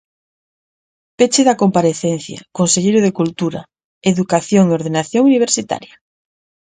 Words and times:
Peche 1.17 1.41
da 1.47 1.59
comparecencia, 1.63 2.39
conselleiro 2.57 2.99
de 3.05 3.15
Cultura, 3.19 3.61
Educación 4.11 4.65
e 4.67 4.75
Ordenación 4.79 5.23
Universitaria. 5.31 5.95